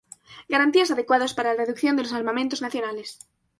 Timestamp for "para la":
1.35-1.59